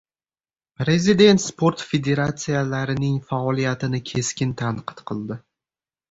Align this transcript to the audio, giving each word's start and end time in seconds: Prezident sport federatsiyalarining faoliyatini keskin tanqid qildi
Prezident 0.81 1.41
sport 1.41 1.83
federatsiyalarining 1.89 3.19
faoliyatini 3.31 4.01
keskin 4.13 4.55
tanqid 4.63 5.05
qildi 5.13 5.39